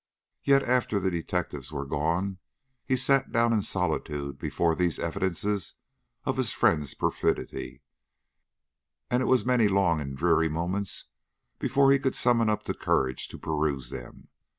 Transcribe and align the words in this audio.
Yet, 0.43 0.63
after 0.63 0.99
the 0.99 1.11
detectives 1.11 1.71
were 1.71 1.85
gone, 1.85 2.25
and 2.25 2.37
he 2.83 2.95
sat 2.95 3.31
down 3.31 3.53
in 3.53 3.61
solitude 3.61 4.39
before 4.39 4.73
these 4.73 4.97
evidences 4.97 5.75
of 6.25 6.37
his 6.37 6.51
friend's 6.51 6.95
perfidy, 6.95 7.83
it 9.11 9.27
was 9.27 9.45
many 9.45 9.67
long 9.67 10.01
and 10.01 10.17
dreary 10.17 10.49
moments 10.49 11.05
before 11.59 11.91
he 11.91 11.99
could 11.99 12.15
summon 12.15 12.49
up 12.49 12.65
courage 12.79 13.27
to 13.27 13.37
peruse 13.37 13.91
them. 13.91 14.29